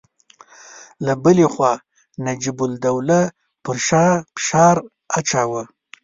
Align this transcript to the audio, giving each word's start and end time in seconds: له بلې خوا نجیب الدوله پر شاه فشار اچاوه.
له 1.05 1.13
بلې 1.23 1.47
خوا 1.53 1.73
نجیب 2.25 2.57
الدوله 2.67 3.21
پر 3.63 3.77
شاه 3.87 4.13
فشار 4.43 4.77
اچاوه. 5.17 5.63